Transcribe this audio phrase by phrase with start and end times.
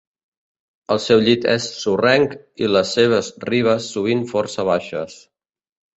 [0.93, 5.21] El seu llit és sorrenc i les seves ribes sovint força baixes.